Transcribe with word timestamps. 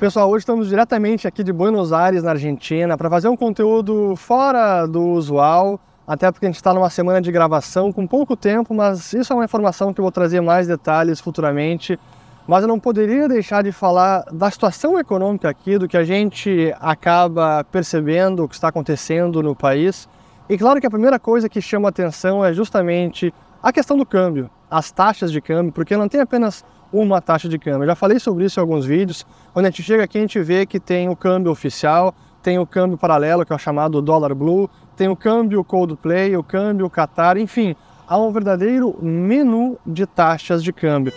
Pessoal, 0.00 0.30
hoje 0.30 0.44
estamos 0.44 0.70
diretamente 0.70 1.28
aqui 1.28 1.44
de 1.44 1.52
Buenos 1.52 1.92
Aires, 1.92 2.22
na 2.22 2.30
Argentina, 2.30 2.96
para 2.96 3.10
fazer 3.10 3.28
um 3.28 3.36
conteúdo 3.36 4.16
fora 4.16 4.86
do 4.86 5.02
usual, 5.08 5.78
até 6.06 6.32
porque 6.32 6.46
a 6.46 6.48
gente 6.48 6.56
está 6.56 6.72
numa 6.72 6.88
semana 6.88 7.20
de 7.20 7.30
gravação 7.30 7.92
com 7.92 8.06
pouco 8.06 8.34
tempo, 8.34 8.72
mas 8.72 9.12
isso 9.12 9.30
é 9.30 9.36
uma 9.36 9.44
informação 9.44 9.92
que 9.92 10.00
eu 10.00 10.02
vou 10.02 10.10
trazer 10.10 10.40
mais 10.40 10.66
detalhes 10.66 11.20
futuramente. 11.20 12.00
Mas 12.48 12.62
eu 12.62 12.68
não 12.68 12.80
poderia 12.80 13.28
deixar 13.28 13.62
de 13.62 13.72
falar 13.72 14.24
da 14.32 14.50
situação 14.50 14.98
econômica 14.98 15.50
aqui, 15.50 15.76
do 15.76 15.86
que 15.86 15.98
a 15.98 16.02
gente 16.02 16.74
acaba 16.80 17.62
percebendo, 17.64 18.44
o 18.44 18.48
que 18.48 18.54
está 18.54 18.68
acontecendo 18.68 19.42
no 19.42 19.54
país. 19.54 20.08
E 20.48 20.56
claro 20.56 20.80
que 20.80 20.86
a 20.86 20.90
primeira 20.90 21.18
coisa 21.18 21.46
que 21.46 21.60
chama 21.60 21.90
atenção 21.90 22.42
é 22.42 22.54
justamente 22.54 23.34
a 23.62 23.70
questão 23.70 23.98
do 23.98 24.06
câmbio, 24.06 24.48
as 24.70 24.90
taxas 24.90 25.30
de 25.30 25.42
câmbio, 25.42 25.72
porque 25.72 25.94
não 25.94 26.08
tem 26.08 26.22
apenas 26.22 26.64
uma 26.92 27.20
taxa 27.20 27.48
de 27.48 27.58
câmbio. 27.58 27.82
Eu 27.82 27.88
já 27.88 27.94
falei 27.94 28.18
sobre 28.18 28.44
isso 28.44 28.58
em 28.58 28.62
alguns 28.62 28.84
vídeos. 28.84 29.26
Quando 29.52 29.66
a 29.66 29.70
gente 29.70 29.82
chega 29.82 30.04
aqui, 30.04 30.18
a 30.18 30.20
gente 30.22 30.40
vê 30.40 30.66
que 30.66 30.80
tem 30.80 31.08
o 31.08 31.16
câmbio 31.16 31.52
oficial, 31.52 32.14
tem 32.42 32.58
o 32.58 32.66
câmbio 32.66 32.98
paralelo, 32.98 33.44
que 33.44 33.52
é 33.52 33.56
o 33.56 33.58
chamado 33.58 34.00
dólar 34.00 34.34
blue, 34.34 34.68
tem 34.96 35.08
o 35.08 35.16
câmbio 35.16 35.62
Coldplay, 35.62 36.36
o 36.36 36.42
câmbio 36.42 36.90
Qatar, 36.90 37.36
enfim, 37.36 37.76
há 38.08 38.18
um 38.18 38.32
verdadeiro 38.32 38.96
menu 39.00 39.78
de 39.86 40.06
taxas 40.06 40.62
de 40.62 40.72
câmbio. 40.72 41.12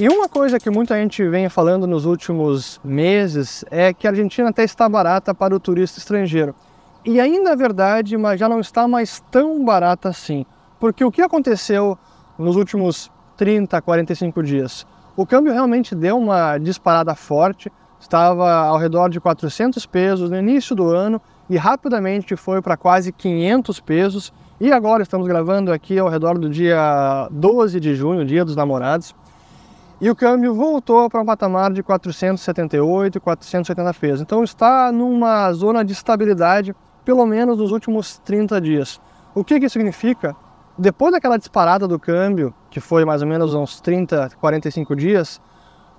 E 0.00 0.08
uma 0.08 0.28
coisa 0.28 0.60
que 0.60 0.70
muita 0.70 0.94
gente 0.94 1.26
vem 1.28 1.48
falando 1.48 1.84
nos 1.84 2.04
últimos 2.04 2.80
meses 2.84 3.64
é 3.68 3.92
que 3.92 4.06
a 4.06 4.10
Argentina 4.10 4.48
até 4.48 4.62
está 4.62 4.88
barata 4.88 5.34
para 5.34 5.52
o 5.52 5.58
turista 5.58 5.98
estrangeiro. 5.98 6.54
E 7.04 7.18
ainda 7.18 7.50
é 7.50 7.56
verdade, 7.56 8.16
mas 8.16 8.38
já 8.38 8.48
não 8.48 8.60
está 8.60 8.86
mais 8.86 9.20
tão 9.28 9.64
barata 9.64 10.08
assim. 10.08 10.46
Porque 10.78 11.04
o 11.04 11.10
que 11.10 11.20
aconteceu 11.20 11.98
nos 12.38 12.54
últimos 12.54 13.10
30, 13.36 13.82
45 13.82 14.40
dias? 14.40 14.86
O 15.16 15.26
câmbio 15.26 15.52
realmente 15.52 15.96
deu 15.96 16.16
uma 16.16 16.58
disparada 16.58 17.16
forte, 17.16 17.68
estava 17.98 18.52
ao 18.52 18.78
redor 18.78 19.08
de 19.08 19.18
400 19.18 19.84
pesos 19.84 20.30
no 20.30 20.38
início 20.38 20.76
do 20.76 20.88
ano 20.88 21.20
e 21.50 21.56
rapidamente 21.56 22.36
foi 22.36 22.62
para 22.62 22.76
quase 22.76 23.10
500 23.10 23.80
pesos. 23.80 24.32
E 24.60 24.70
agora 24.70 25.02
estamos 25.02 25.26
gravando 25.26 25.72
aqui 25.72 25.98
ao 25.98 26.08
redor 26.08 26.38
do 26.38 26.48
dia 26.48 27.26
12 27.32 27.80
de 27.80 27.96
junho, 27.96 28.24
dia 28.24 28.44
dos 28.44 28.54
namorados 28.54 29.12
e 30.00 30.08
o 30.08 30.14
câmbio 30.14 30.54
voltou 30.54 31.10
para 31.10 31.20
um 31.20 31.26
patamar 31.26 31.72
de 31.72 31.82
478 31.82 33.18
e 33.18 33.20
480 33.20 33.94
pesos. 33.94 34.20
Então 34.20 34.44
está 34.44 34.92
numa 34.92 35.52
zona 35.52 35.84
de 35.84 35.92
estabilidade, 35.92 36.74
pelo 37.04 37.26
menos 37.26 37.58
nos 37.58 37.72
últimos 37.72 38.18
30 38.18 38.60
dias. 38.60 39.00
O 39.34 39.42
que, 39.42 39.58
que 39.58 39.68
significa? 39.68 40.36
Depois 40.78 41.12
daquela 41.12 41.36
disparada 41.36 41.88
do 41.88 41.98
câmbio, 41.98 42.54
que 42.70 42.78
foi 42.78 43.04
mais 43.04 43.22
ou 43.22 43.28
menos 43.28 43.54
uns 43.54 43.80
30, 43.80 44.30
45 44.40 44.94
dias, 44.94 45.40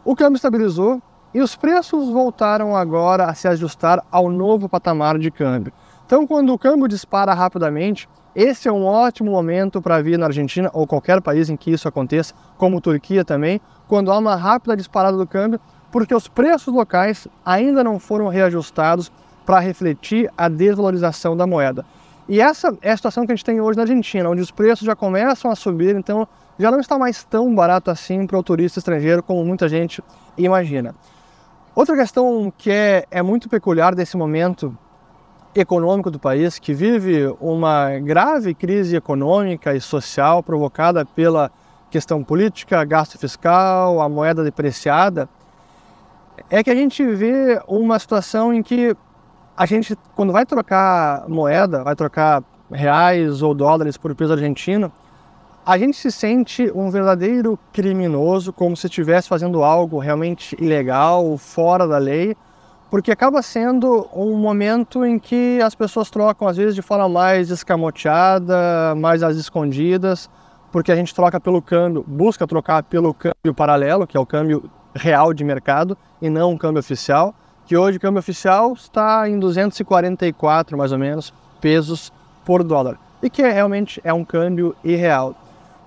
o 0.05 0.15
câmbio 0.15 0.37
estabilizou 0.37 1.01
e 1.33 1.41
os 1.41 1.55
preços 1.55 2.09
voltaram 2.09 2.75
agora 2.75 3.25
a 3.25 3.33
se 3.33 3.47
ajustar 3.47 4.03
ao 4.09 4.29
novo 4.29 4.69
patamar 4.69 5.19
de 5.19 5.29
câmbio. 5.29 5.73
Então, 6.09 6.25
quando 6.25 6.51
o 6.51 6.57
câmbio 6.57 6.87
dispara 6.87 7.35
rapidamente, 7.35 8.09
esse 8.33 8.67
é 8.67 8.71
um 8.71 8.83
ótimo 8.83 9.29
momento 9.29 9.79
para 9.79 10.01
vir 10.01 10.17
na 10.17 10.25
Argentina 10.25 10.67
ou 10.73 10.87
qualquer 10.87 11.21
país 11.21 11.51
em 11.51 11.55
que 11.55 11.69
isso 11.69 11.87
aconteça, 11.87 12.33
como 12.57 12.81
Turquia 12.81 13.23
também, 13.23 13.61
quando 13.87 14.11
há 14.11 14.17
uma 14.17 14.35
rápida 14.35 14.75
disparada 14.75 15.15
do 15.15 15.27
câmbio, 15.27 15.59
porque 15.91 16.15
os 16.15 16.27
preços 16.27 16.73
locais 16.73 17.27
ainda 17.45 17.83
não 17.83 17.99
foram 17.99 18.27
reajustados 18.27 19.11
para 19.45 19.59
refletir 19.59 20.31
a 20.35 20.49
desvalorização 20.49 21.37
da 21.37 21.45
moeda. 21.45 21.85
E 22.27 22.41
essa 22.41 22.75
é 22.81 22.91
a 22.91 22.97
situação 22.97 23.23
que 23.27 23.31
a 23.31 23.35
gente 23.35 23.45
tem 23.45 23.61
hoje 23.61 23.77
na 23.77 23.83
Argentina, 23.83 24.31
onde 24.31 24.41
os 24.41 24.49
preços 24.49 24.87
já 24.87 24.95
começam 24.95 25.51
a 25.51 25.55
subir, 25.55 25.95
então 25.95 26.27
já 26.57 26.71
não 26.71 26.79
está 26.79 26.97
mais 26.97 27.23
tão 27.23 27.53
barato 27.53 27.91
assim 27.91 28.25
para 28.25 28.39
o 28.39 28.41
turista 28.41 28.79
estrangeiro 28.79 29.21
como 29.21 29.45
muita 29.45 29.69
gente 29.69 30.03
imagina. 30.35 30.95
Outra 31.75 31.95
questão 31.95 32.51
que 32.57 32.71
é, 32.71 33.05
é 33.11 33.21
muito 33.21 33.47
peculiar 33.47 33.93
desse 33.93 34.17
momento 34.17 34.75
econômico 35.55 36.11
do 36.11 36.19
país, 36.19 36.59
que 36.59 36.73
vive 36.73 37.27
uma 37.39 37.97
grave 37.99 38.53
crise 38.53 38.95
econômica 38.95 39.75
e 39.75 39.81
social 39.81 40.43
provocada 40.43 41.05
pela 41.05 41.51
questão 41.89 42.23
política, 42.23 42.83
gasto 42.83 43.17
fiscal, 43.17 43.99
a 43.99 44.07
moeda 44.07 44.43
depreciada, 44.43 45.27
é 46.49 46.63
que 46.63 46.69
a 46.69 46.75
gente 46.75 47.03
vê 47.03 47.59
uma 47.67 47.97
situação 47.97 48.53
em 48.53 48.61
que 48.61 48.95
a 49.57 49.65
gente, 49.65 49.97
quando 50.15 50.31
vai 50.31 50.45
trocar 50.45 51.27
moeda, 51.27 51.83
vai 51.83 51.95
trocar 51.95 52.43
reais 52.71 53.41
ou 53.41 53.53
dólares 53.53 53.97
por 53.97 54.13
peso 54.15 54.33
argentino, 54.33 54.91
a 55.65 55.77
gente 55.77 55.97
se 55.97 56.11
sente 56.11 56.71
um 56.73 56.89
verdadeiro 56.89 57.59
criminoso, 57.73 58.53
como 58.53 58.77
se 58.77 58.87
estivesse 58.87 59.27
fazendo 59.27 59.63
algo 59.63 59.99
realmente 59.99 60.55
ilegal, 60.59 61.37
fora 61.37 61.87
da 61.87 61.97
lei, 61.97 62.35
porque 62.89 63.11
acaba 63.11 63.41
sendo 63.41 64.07
um 64.13 64.35
momento 64.35 65.05
em 65.05 65.19
que 65.19 65.61
as 65.61 65.75
pessoas 65.75 66.09
trocam, 66.09 66.47
às 66.47 66.57
vezes, 66.57 66.73
de 66.73 66.81
forma 66.81 67.07
mais 67.07 67.49
escamoteada, 67.49 68.95
mais 68.95 69.21
às 69.21 69.37
escondidas, 69.37 70.29
porque 70.71 70.91
a 70.91 70.95
gente 70.95 71.13
troca 71.13 71.39
pelo 71.39 71.61
câmbio, 71.61 72.03
busca 72.07 72.47
trocar 72.47 72.83
pelo 72.83 73.13
câmbio 73.13 73.53
paralelo, 73.55 74.07
que 74.07 74.17
é 74.17 74.19
o 74.19 74.25
câmbio 74.25 74.69
real 74.95 75.33
de 75.33 75.43
mercado, 75.43 75.97
e 76.21 76.29
não 76.29 76.51
um 76.51 76.57
câmbio 76.57 76.79
oficial, 76.79 77.33
que 77.65 77.77
hoje 77.77 77.97
o 77.97 78.01
câmbio 78.01 78.19
oficial 78.19 78.73
está 78.73 79.29
em 79.29 79.39
244, 79.39 80.77
mais 80.77 80.91
ou 80.91 80.97
menos, 80.97 81.31
pesos 81.61 82.11
por 82.43 82.63
dólar, 82.63 82.97
e 83.21 83.29
que 83.29 83.43
realmente 83.43 84.01
é 84.03 84.11
um 84.11 84.25
câmbio 84.25 84.75
irreal. 84.83 85.35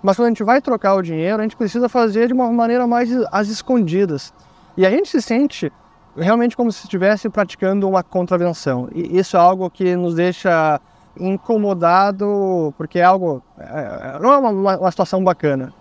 Mas 0.02 0.16
quando 0.16 0.26
a 0.26 0.30
gente 0.30 0.44
vai 0.44 0.60
trocar 0.60 0.94
o 0.94 1.02
dinheiro, 1.02 1.38
a 1.40 1.42
gente 1.42 1.56
precisa 1.56 1.88
fazer 1.88 2.28
de 2.28 2.32
uma 2.32 2.50
maneira 2.52 2.86
mais 2.86 3.10
às 3.30 3.48
escondidas. 3.48 4.32
E 4.76 4.84
a 4.84 4.90
gente 4.90 5.08
se 5.08 5.20
sente 5.22 5.72
realmente 6.17 6.56
como 6.56 6.71
se 6.71 6.84
estivesse 6.84 7.28
praticando 7.28 7.89
uma 7.89 8.03
contravenção. 8.03 8.89
E 8.95 9.19
isso 9.19 9.37
é 9.37 9.41
algo 9.41 9.69
que 9.71 9.97
nos 9.97 10.15
deixa 10.15 10.81
incomodado, 11.19 12.73
porque 12.77 12.99
é 12.99 13.05
algo. 13.05 13.43
É, 13.59 14.19
não 14.21 14.33
é 14.33 14.39
uma, 14.39 14.77
uma, 14.77 14.91
situação 14.91 15.23
bacana. 15.23 15.73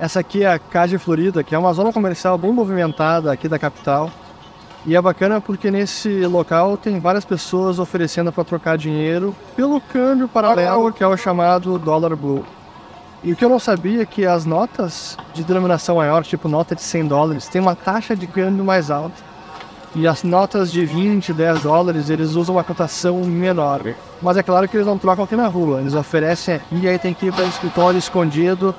Essa 0.00 0.20
aqui 0.20 0.42
é 0.42 0.52
a 0.52 0.58
Cade 0.58 0.98
Florida, 0.98 1.44
que 1.44 1.54
é 1.54 1.58
uma 1.58 1.72
zona 1.72 1.92
comercial 1.92 2.36
bem 2.36 2.52
movimentada 2.52 3.32
aqui 3.32 3.48
da 3.48 3.58
capital. 3.58 4.10
E 4.84 4.96
é 4.96 5.00
bacana 5.00 5.40
porque 5.40 5.70
nesse 5.70 6.26
local 6.26 6.76
tem 6.76 6.98
várias 6.98 7.24
pessoas 7.24 7.78
oferecendo 7.78 8.32
para 8.32 8.42
trocar 8.42 8.76
dinheiro 8.76 9.32
pelo 9.54 9.80
câmbio 9.80 10.26
paralelo, 10.26 10.92
que 10.92 11.04
é 11.04 11.06
o 11.06 11.16
chamado 11.16 11.78
dólar 11.78 12.16
blue. 12.16 12.44
E 13.22 13.32
o 13.32 13.36
que 13.36 13.44
eu 13.44 13.48
não 13.48 13.60
sabia 13.60 14.02
é 14.02 14.06
que 14.06 14.26
as 14.26 14.44
notas 14.44 15.16
de 15.32 15.44
denominação 15.44 15.96
maior, 15.96 16.24
tipo 16.24 16.48
nota 16.48 16.74
de 16.74 16.82
100 16.82 17.06
dólares, 17.06 17.46
tem 17.46 17.60
uma 17.60 17.76
taxa 17.76 18.16
de 18.16 18.26
câmbio 18.26 18.64
mais 18.64 18.90
alta. 18.90 19.31
E 19.94 20.06
as 20.06 20.22
notas 20.22 20.72
de 20.72 20.86
20, 20.86 21.34
10 21.34 21.62
dólares, 21.62 22.08
eles 22.08 22.34
usam 22.34 22.54
uma 22.54 22.64
cotação 22.64 23.22
menor. 23.24 23.82
Mas 24.22 24.38
é 24.38 24.42
claro 24.42 24.66
que 24.66 24.76
eles 24.76 24.86
não 24.86 24.96
trocam 24.96 25.24
aqui 25.24 25.36
na 25.36 25.48
rua, 25.48 25.80
eles 25.80 25.94
oferecem 25.94 26.60
e 26.72 26.88
aí 26.88 26.98
tem 26.98 27.12
que 27.12 27.26
ir 27.26 27.32
para 27.32 27.44
o 27.44 27.48
escritório 27.48 27.98
escondido. 27.98 28.74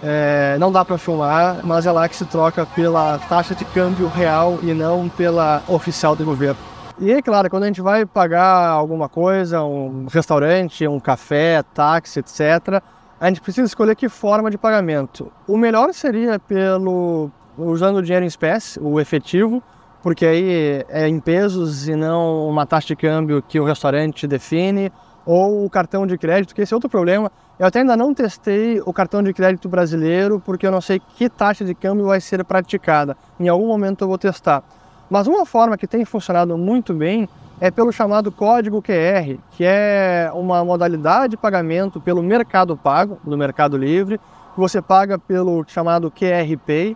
É, 0.00 0.56
não 0.60 0.70
dá 0.70 0.84
para 0.84 0.98
filmar, 0.98 1.60
mas 1.64 1.86
é 1.86 1.92
lá 1.92 2.08
que 2.08 2.14
se 2.14 2.24
troca 2.26 2.66
pela 2.66 3.18
taxa 3.18 3.54
de 3.54 3.64
câmbio 3.64 4.06
real 4.06 4.58
e 4.62 4.72
não 4.74 5.08
pela 5.08 5.62
oficial 5.66 6.14
do 6.14 6.24
governo. 6.24 6.58
E 7.00 7.10
é 7.10 7.20
claro, 7.20 7.50
quando 7.50 7.64
a 7.64 7.66
gente 7.66 7.80
vai 7.80 8.06
pagar 8.06 8.68
alguma 8.68 9.08
coisa, 9.08 9.64
um 9.64 10.06
restaurante, 10.08 10.86
um 10.86 11.00
café, 11.00 11.64
táxi, 11.74 12.20
etc., 12.20 12.80
a 13.20 13.28
gente 13.28 13.40
precisa 13.40 13.66
escolher 13.66 13.96
que 13.96 14.08
forma 14.08 14.50
de 14.50 14.58
pagamento. 14.58 15.32
O 15.48 15.56
melhor 15.56 15.92
seria 15.92 16.38
pelo 16.38 17.30
usando 17.56 17.96
o 17.96 18.02
dinheiro 18.02 18.24
em 18.24 18.28
espécie, 18.28 18.78
o 18.80 19.00
efetivo, 19.00 19.62
porque 20.04 20.26
aí 20.26 20.84
é 20.90 21.08
em 21.08 21.18
pesos 21.18 21.88
e 21.88 21.96
não 21.96 22.46
uma 22.46 22.66
taxa 22.66 22.88
de 22.88 22.96
câmbio 22.96 23.40
que 23.40 23.58
o 23.58 23.64
restaurante 23.64 24.26
define, 24.26 24.92
ou 25.24 25.64
o 25.64 25.70
cartão 25.70 26.06
de 26.06 26.18
crédito, 26.18 26.54
que 26.54 26.60
esse 26.60 26.74
é 26.74 26.76
outro 26.76 26.90
problema. 26.90 27.32
Eu 27.58 27.66
até 27.66 27.78
ainda 27.78 27.96
não 27.96 28.12
testei 28.12 28.82
o 28.84 28.92
cartão 28.92 29.22
de 29.22 29.32
crédito 29.32 29.66
brasileiro, 29.66 30.42
porque 30.44 30.66
eu 30.66 30.70
não 30.70 30.82
sei 30.82 31.00
que 31.16 31.26
taxa 31.30 31.64
de 31.64 31.74
câmbio 31.74 32.04
vai 32.04 32.20
ser 32.20 32.44
praticada. 32.44 33.16
Em 33.40 33.48
algum 33.48 33.66
momento 33.66 34.04
eu 34.04 34.08
vou 34.08 34.18
testar. 34.18 34.62
Mas 35.08 35.26
uma 35.26 35.46
forma 35.46 35.78
que 35.78 35.86
tem 35.86 36.04
funcionado 36.04 36.58
muito 36.58 36.92
bem 36.92 37.26
é 37.58 37.70
pelo 37.70 37.90
chamado 37.90 38.30
código 38.30 38.82
QR, 38.82 39.38
que 39.52 39.64
é 39.64 40.30
uma 40.34 40.62
modalidade 40.62 41.30
de 41.30 41.36
pagamento 41.38 41.98
pelo 41.98 42.22
Mercado 42.22 42.76
Pago, 42.76 43.18
do 43.24 43.38
Mercado 43.38 43.78
Livre. 43.78 44.20
Você 44.54 44.82
paga 44.82 45.18
pelo 45.18 45.64
chamado 45.66 46.10
QR 46.10 46.58
Pay 46.66 46.94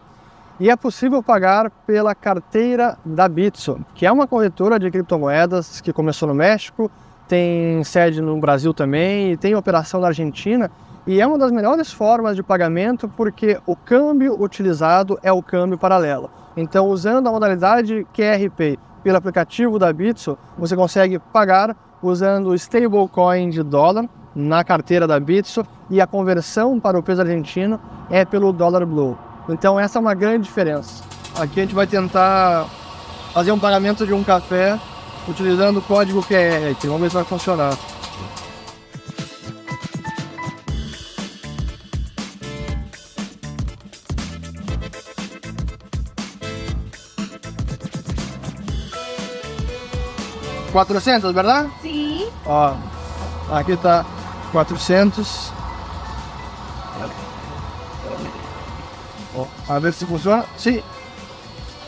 e 0.60 0.68
é 0.68 0.76
possível 0.76 1.22
pagar 1.22 1.70
pela 1.86 2.14
carteira 2.14 2.98
da 3.04 3.28
Bitso, 3.28 3.78
que 3.94 4.04
é 4.04 4.10
uma 4.10 4.26
corretora 4.26 4.78
de 4.78 4.90
criptomoedas 4.90 5.80
que 5.80 5.92
começou 5.92 6.28
no 6.28 6.34
México, 6.34 6.90
tem 7.28 7.84
sede 7.84 8.20
no 8.20 8.38
Brasil 8.40 8.74
também 8.74 9.32
e 9.32 9.36
tem 9.36 9.54
operação 9.54 10.00
na 10.00 10.08
Argentina. 10.08 10.70
E 11.06 11.20
é 11.20 11.26
uma 11.26 11.38
das 11.38 11.52
melhores 11.52 11.92
formas 11.92 12.34
de 12.34 12.42
pagamento 12.42 13.08
porque 13.08 13.58
o 13.66 13.76
câmbio 13.76 14.40
utilizado 14.42 15.18
é 15.22 15.30
o 15.30 15.42
câmbio 15.42 15.78
paralelo. 15.78 16.30
Então, 16.56 16.88
usando 16.88 17.28
a 17.28 17.32
modalidade 17.32 18.06
QR 18.12 18.50
Pay 18.56 18.78
pelo 19.04 19.16
aplicativo 19.16 19.78
da 19.78 19.92
Bitso, 19.92 20.36
você 20.58 20.74
consegue 20.74 21.18
pagar 21.18 21.76
usando 22.02 22.54
stablecoin 22.54 23.50
de 23.50 23.62
dólar 23.62 24.08
na 24.34 24.64
carteira 24.64 25.06
da 25.06 25.20
Bitso 25.20 25.64
e 25.88 26.00
a 26.00 26.06
conversão 26.06 26.80
para 26.80 26.98
o 26.98 27.02
peso 27.02 27.20
argentino 27.20 27.80
é 28.10 28.24
pelo 28.24 28.52
dólar 28.52 28.84
blue. 28.84 29.27
Então 29.48 29.80
essa 29.80 29.98
é 29.98 30.00
uma 30.00 30.14
grande 30.14 30.44
diferença. 30.44 31.02
Aqui 31.38 31.60
a 31.60 31.62
gente 31.62 31.74
vai 31.74 31.86
tentar 31.86 32.66
fazer 33.32 33.52
um 33.52 33.58
pagamento 33.58 34.06
de 34.06 34.12
um 34.12 34.22
café 34.22 34.78
utilizando 35.26 35.78
o 35.78 35.82
código 35.82 36.22
QR. 36.22 36.74
Vamos 36.82 37.00
ver 37.00 37.08
se 37.08 37.14
vai 37.14 37.24
funcionar. 37.24 37.76
400, 50.72 51.32
verdade? 51.32 51.70
Sim. 51.82 52.28
Ó, 52.46 52.74
aqui 53.50 53.76
tá 53.76 54.04
400. 54.52 55.52
A 59.68 59.78
ver 59.78 59.92
se 59.92 60.06
funciona. 60.06 60.44
Sim. 60.56 60.80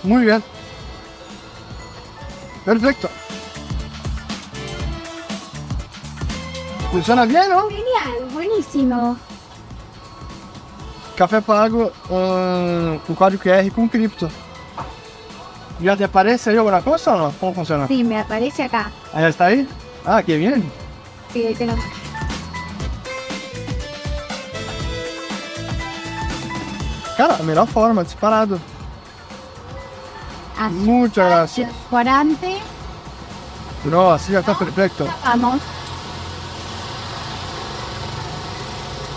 Muy 0.03 0.25
bien. 0.25 0.43
Perfecto. 2.65 3.09
Funciona 6.91 7.25
bien, 7.25 7.49
¿no? 7.49 7.69
Genial, 7.69 8.29
buenísimo. 8.33 9.17
Café 11.17 11.41
pago 11.41 11.93
um, 12.09 12.99
com 13.07 13.15
código 13.15 13.43
QR 13.43 13.71
com 13.75 13.89
cripto. 13.89 14.29
¿Ya 15.81 15.97
te 15.97 16.05
aparece 16.05 16.51
ahí 16.51 16.57
alguna 16.57 16.83
cosa 16.83 17.15
o 17.15 17.19
no? 17.19 17.33
¿Cómo 17.39 17.55
funciona? 17.55 17.87
Sí, 17.87 18.03
me 18.03 18.19
aparece 18.19 18.65
acá. 18.65 18.91
¿Ahí 19.13 19.25
está 19.25 19.47
ahí? 19.47 19.69
Ah, 20.05 20.23
qué 20.23 20.37
bien. 20.37 20.71
Sí, 21.33 21.47
ahí 21.47 21.55
te 21.55 21.67
Cara, 27.21 27.35
a 27.39 27.43
melhor 27.43 27.67
forma, 27.67 28.03
disparado. 28.03 28.59
Así. 30.59 30.75
Muchas 30.75 31.29
gracias. 31.29 31.71
Por 31.91 32.09
antes, 32.09 32.63
No, 33.85 34.11
así 34.11 34.33
ya 34.33 34.41
está 34.41 34.55
perfecto. 34.55 35.07
vamos. 35.23 35.61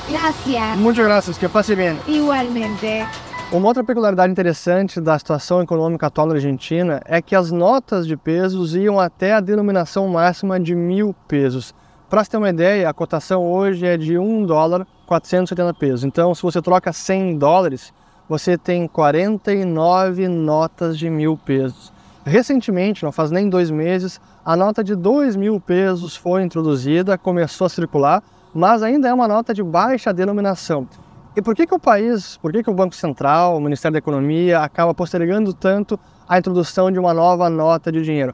Gracias. 0.09 0.77
Muchas 0.79 1.05
gracias, 1.05 1.37
que 1.37 1.47
passe 1.47 1.77
bem. 1.77 1.97
Igualmente. 2.05 3.07
Uma 3.53 3.67
outra 3.69 3.85
peculiaridade 3.85 4.33
interessante 4.33 4.99
da 4.99 5.17
situação 5.17 5.61
econômica 5.61 6.07
atual 6.07 6.27
na 6.27 6.33
Argentina 6.33 7.01
é 7.05 7.21
que 7.21 7.33
as 7.33 7.51
notas 7.51 8.05
de 8.05 8.17
pesos 8.17 8.75
iam 8.75 8.99
até 8.99 9.31
a 9.33 9.39
denominação 9.39 10.09
máxima 10.09 10.59
de 10.59 10.75
mil 10.75 11.15
pesos. 11.25 11.73
Para 12.09 12.21
você 12.21 12.31
ter 12.31 12.37
uma 12.37 12.49
ideia, 12.49 12.89
a 12.89 12.93
cotação 12.93 13.49
hoje 13.49 13.85
é 13.87 13.95
de 13.95 14.17
1 14.17 14.45
dólar 14.45 14.85
470 15.13 15.73
pesos. 15.75 16.03
Então, 16.03 16.33
se 16.33 16.41
você 16.41 16.61
troca 16.61 16.91
100 16.91 17.37
dólares, 17.37 17.93
você 18.27 18.57
tem 18.57 18.87
49 18.87 20.27
notas 20.27 20.97
de 20.97 21.09
mil 21.09 21.37
pesos. 21.37 21.93
Recentemente, 22.25 23.03
não 23.03 23.11
faz 23.11 23.29
nem 23.29 23.47
dois 23.47 23.69
meses, 23.69 24.19
a 24.43 24.55
nota 24.55 24.83
de 24.83 24.95
2 24.95 25.35
mil 25.35 25.59
pesos 25.59 26.15
foi 26.15 26.41
introduzida, 26.41 27.17
começou 27.17 27.65
a 27.65 27.69
circular, 27.69 28.23
mas 28.53 28.81
ainda 28.81 29.07
é 29.07 29.13
uma 29.13 29.27
nota 29.27 29.53
de 29.53 29.61
baixa 29.61 30.13
denominação. 30.13 30.87
E 31.35 31.41
por 31.41 31.55
que, 31.55 31.67
que 31.67 31.75
o 31.75 31.79
país, 31.79 32.37
por 32.37 32.51
que, 32.51 32.63
que 32.63 32.69
o 32.69 32.73
Banco 32.73 32.95
Central, 32.95 33.57
o 33.57 33.61
Ministério 33.61 33.93
da 33.93 33.99
Economia, 33.99 34.59
acaba 34.59 34.93
postergando 34.93 35.53
tanto 35.53 35.99
a 36.27 36.39
introdução 36.39 36.91
de 36.91 36.97
uma 36.97 37.13
nova 37.13 37.49
nota 37.49 37.91
de 37.91 38.01
dinheiro? 38.01 38.33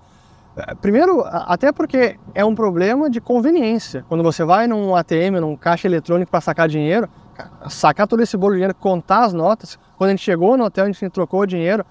Eh, 0.68 0.76
Primeiro, 0.76 1.24
até 1.26 1.72
porque 1.72 2.18
é 2.34 2.44
um 2.44 2.56
problema 2.56 3.10
de 3.10 3.22
conveniência. 3.22 4.06
Quando 4.08 4.24
você 4.24 4.44
vai 4.44 4.68
num 4.68 4.96
ATM, 4.96 5.40
num 5.40 5.56
caixa 5.56 5.88
eletrônico 5.88 6.30
para 6.30 6.42
sacar 6.42 6.68
dinheiro, 6.68 7.10
sacar 7.70 8.08
todo 8.08 8.22
esse 8.22 8.36
bolo 8.36 8.54
de 8.54 8.58
dinheiro, 8.58 8.76
contar 8.76 9.26
as 9.26 9.34
notas. 9.34 9.80
Quando 9.98 10.10
a 10.10 10.12
gente 10.12 10.24
chegou 10.24 10.58
no 10.58 10.66
hotel, 10.66 10.86
a 10.86 10.92
gente 10.92 11.10
trocou 11.10 11.42
o 11.42 11.46
dinheiro. 11.46 11.86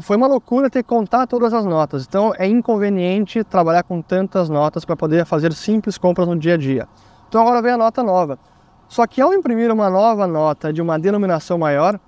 Foi 0.00 0.16
uma 0.16 0.26
loucura 0.26 0.68
ter 0.68 0.82
que 0.82 0.88
contar 0.88 1.26
todas 1.26 1.54
as 1.54 1.64
notas. 1.64 2.04
Então 2.06 2.32
é 2.36 2.46
inconveniente 2.46 3.44
trabalhar 3.44 3.84
com 3.84 4.02
tantas 4.02 4.48
notas 4.48 4.84
para 4.84 4.96
poder 4.96 5.24
fazer 5.24 5.52
simples 5.52 5.96
compras 5.96 6.26
no 6.26 6.36
dia 6.36 6.54
a 6.54 6.56
dia. 6.56 6.88
Então 7.28 7.40
agora 7.40 7.62
vem 7.62 7.72
a 7.72 7.78
nota 7.78 8.02
nova. 8.02 8.38
Só 8.88 9.06
que 9.06 9.20
ao 9.20 9.32
imprimir 9.32 9.72
uma 9.72 9.88
nova 9.88 10.26
nota 10.26 10.72
de 10.72 10.82
uma 10.82 10.98
denominação 10.98 11.58
maior, 11.58 11.98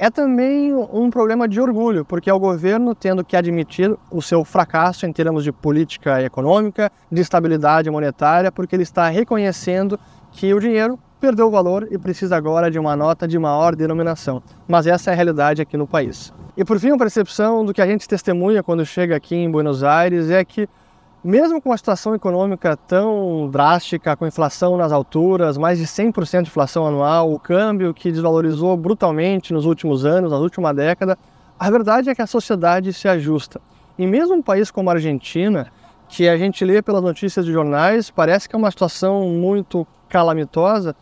é 0.00 0.08
também 0.08 0.72
um 0.74 1.10
problema 1.10 1.46
de 1.46 1.60
orgulho, 1.60 2.06
porque 2.06 2.30
é 2.30 2.32
o 2.32 2.38
governo 2.38 2.94
tendo 2.94 3.22
que 3.22 3.36
admitir 3.36 3.94
o 4.10 4.22
seu 4.22 4.42
fracasso 4.46 5.04
em 5.04 5.12
termos 5.12 5.44
de 5.44 5.52
política 5.52 6.22
econômica, 6.22 6.90
de 7.12 7.20
estabilidade 7.20 7.90
monetária, 7.90 8.50
porque 8.50 8.74
ele 8.74 8.82
está 8.82 9.10
reconhecendo 9.10 10.00
que 10.32 10.54
o 10.54 10.58
dinheiro 10.58 10.98
perdeu 11.20 11.48
o 11.48 11.50
valor 11.50 11.86
e 11.90 11.98
precisa 11.98 12.34
agora 12.34 12.70
de 12.70 12.78
uma 12.78 12.96
nota 12.96 13.28
de 13.28 13.38
maior 13.38 13.76
denominação. 13.76 14.42
Mas 14.66 14.86
essa 14.86 15.10
é 15.10 15.12
a 15.12 15.16
realidade 15.16 15.60
aqui 15.60 15.76
no 15.76 15.86
país. 15.86 16.32
E 16.56 16.64
por 16.64 16.80
fim, 16.80 16.92
a 16.92 16.96
percepção 16.96 17.62
do 17.62 17.74
que 17.74 17.82
a 17.82 17.86
gente 17.86 18.08
testemunha 18.08 18.62
quando 18.62 18.86
chega 18.86 19.14
aqui 19.14 19.36
em 19.36 19.50
Buenos 19.50 19.84
Aires 19.84 20.30
é 20.30 20.42
que 20.42 20.66
mesmo 21.22 21.60
com 21.60 21.68
uma 21.68 21.76
situação 21.76 22.14
econômica 22.14 22.76
tão 22.76 23.48
drástica, 23.50 24.16
com 24.16 24.26
inflação 24.26 24.76
nas 24.76 24.90
alturas, 24.90 25.58
mais 25.58 25.78
de 25.78 25.86
100% 25.86 26.42
de 26.42 26.48
inflação 26.48 26.86
anual, 26.86 27.32
o 27.32 27.38
câmbio 27.38 27.92
que 27.92 28.10
desvalorizou 28.10 28.74
brutalmente 28.76 29.52
nos 29.52 29.66
últimos 29.66 30.06
anos, 30.06 30.32
na 30.32 30.38
última 30.38 30.72
década, 30.72 31.18
a 31.58 31.70
verdade 31.70 32.08
é 32.08 32.14
que 32.14 32.22
a 32.22 32.26
sociedade 32.26 32.92
se 32.92 33.06
ajusta. 33.06 33.60
E 33.98 34.06
mesmo 34.06 34.34
um 34.34 34.42
país 34.42 34.70
como 34.70 34.88
a 34.88 34.94
Argentina, 34.94 35.70
que 36.08 36.26
a 36.26 36.38
gente 36.38 36.64
lê 36.64 36.80
pelas 36.80 37.02
notícias 37.02 37.44
de 37.44 37.52
jornais, 37.52 38.10
parece 38.10 38.48
que 38.48 38.56
é 38.56 38.58
uma 38.58 38.70
situação 38.70 39.28
muito 39.28 39.86
calamitosa, 40.08 40.96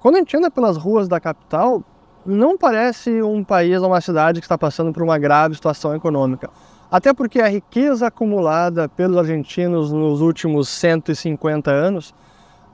quando 0.00 0.16
a 0.16 0.18
gente 0.18 0.36
anda 0.36 0.50
pelas 0.50 0.76
ruas 0.76 1.08
da 1.08 1.18
capital, 1.18 1.82
não 2.24 2.56
parece 2.56 3.22
um 3.22 3.42
país 3.42 3.82
ou 3.82 3.88
uma 3.88 4.00
cidade 4.00 4.40
que 4.40 4.44
está 4.44 4.56
passando 4.56 4.92
por 4.92 5.02
uma 5.02 5.18
grave 5.18 5.54
situação 5.54 5.94
econômica. 5.94 6.48
Até 6.94 7.12
porque 7.12 7.40
a 7.40 7.48
riqueza 7.48 8.06
acumulada 8.06 8.88
pelos 8.88 9.16
argentinos 9.16 9.90
nos 9.90 10.20
últimos 10.20 10.68
150 10.68 11.68
anos 11.68 12.14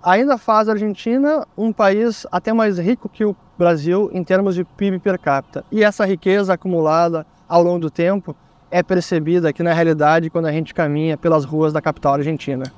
ainda 0.02 0.36
faz 0.36 0.68
a 0.68 0.72
Argentina 0.72 1.46
um 1.56 1.72
país 1.72 2.26
até 2.30 2.52
mais 2.52 2.78
rico 2.78 3.08
que 3.08 3.24
o 3.24 3.34
Brasil 3.56 4.10
em 4.12 4.22
termos 4.22 4.54
de 4.54 4.62
PIB 4.62 4.98
per 4.98 5.18
capita. 5.18 5.64
E 5.72 5.82
essa 5.82 6.04
riqueza 6.04 6.52
acumulada 6.52 7.26
ao 7.48 7.62
longo 7.62 7.78
do 7.78 7.90
tempo 7.90 8.36
é 8.70 8.82
percebida 8.82 9.48
aqui 9.48 9.62
na 9.62 9.72
realidade 9.72 10.28
quando 10.28 10.44
a 10.44 10.52
gente 10.52 10.74
caminha 10.74 11.16
pelas 11.16 11.46
ruas 11.46 11.72
da 11.72 11.80
capital 11.80 12.12
argentina. 12.12 12.70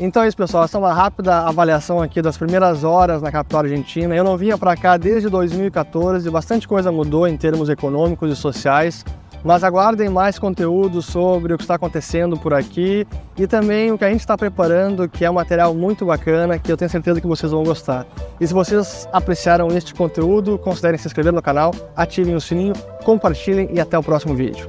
Então 0.00 0.24
é 0.24 0.26
isso, 0.26 0.36
pessoal. 0.36 0.64
Essa 0.64 0.78
é 0.78 0.80
uma 0.80 0.92
rápida 0.92 1.46
avaliação 1.46 2.02
aqui 2.02 2.20
das 2.20 2.36
primeiras 2.36 2.82
horas 2.82 3.22
na 3.22 3.30
capital 3.30 3.60
argentina. 3.60 4.16
Eu 4.16 4.24
não 4.24 4.36
vinha 4.36 4.58
para 4.58 4.76
cá 4.76 4.96
desde 4.96 5.28
2014, 5.28 6.28
bastante 6.28 6.66
coisa 6.66 6.90
mudou 6.90 7.28
em 7.28 7.36
termos 7.36 7.68
econômicos 7.68 8.32
e 8.32 8.34
sociais. 8.34 9.04
Mas 9.42 9.64
aguardem 9.64 10.08
mais 10.08 10.38
conteúdo 10.38 11.00
sobre 11.00 11.54
o 11.54 11.56
que 11.56 11.64
está 11.64 11.74
acontecendo 11.76 12.36
por 12.36 12.52
aqui 12.52 13.06
e 13.38 13.46
também 13.46 13.90
o 13.90 13.96
que 13.96 14.04
a 14.04 14.10
gente 14.10 14.20
está 14.20 14.36
preparando, 14.36 15.08
que 15.08 15.24
é 15.24 15.30
um 15.30 15.34
material 15.34 15.74
muito 15.74 16.04
bacana, 16.04 16.58
que 16.58 16.70
eu 16.70 16.76
tenho 16.76 16.90
certeza 16.90 17.20
que 17.20 17.26
vocês 17.26 17.50
vão 17.50 17.64
gostar. 17.64 18.06
E 18.38 18.46
se 18.46 18.52
vocês 18.52 19.08
apreciaram 19.12 19.68
este 19.68 19.94
conteúdo, 19.94 20.58
considerem 20.58 20.98
se 20.98 21.06
inscrever 21.06 21.32
no 21.32 21.40
canal, 21.40 21.74
ativem 21.96 22.34
o 22.34 22.40
sininho, 22.40 22.74
compartilhem 23.04 23.70
e 23.72 23.80
até 23.80 23.98
o 23.98 24.02
próximo 24.02 24.34
vídeo. 24.34 24.68